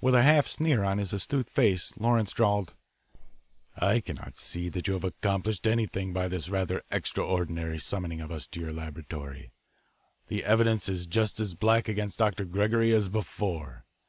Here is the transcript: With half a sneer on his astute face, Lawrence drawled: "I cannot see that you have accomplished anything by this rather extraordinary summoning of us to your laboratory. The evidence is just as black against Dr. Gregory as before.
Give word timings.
With 0.00 0.14
half 0.14 0.46
a 0.46 0.48
sneer 0.48 0.82
on 0.82 0.98
his 0.98 1.12
astute 1.12 1.48
face, 1.48 1.92
Lawrence 1.96 2.32
drawled: 2.32 2.74
"I 3.76 4.00
cannot 4.00 4.36
see 4.36 4.68
that 4.68 4.88
you 4.88 4.94
have 4.94 5.04
accomplished 5.04 5.64
anything 5.64 6.12
by 6.12 6.26
this 6.26 6.48
rather 6.48 6.82
extraordinary 6.90 7.78
summoning 7.78 8.20
of 8.20 8.32
us 8.32 8.48
to 8.48 8.60
your 8.60 8.72
laboratory. 8.72 9.52
The 10.26 10.42
evidence 10.42 10.88
is 10.88 11.06
just 11.06 11.38
as 11.38 11.54
black 11.54 11.86
against 11.88 12.18
Dr. 12.18 12.44
Gregory 12.46 12.92
as 12.92 13.08
before. 13.08 13.84